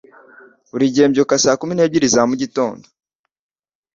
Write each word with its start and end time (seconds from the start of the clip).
Buri 0.71 0.93
gihe 0.93 1.05
mbyuka 1.09 1.33
saa 1.43 1.59
kumi 1.61 1.73
n'ebyiri 1.75 2.07
za 2.13 2.21
mu 2.29 2.35
gitondo. 2.41 2.85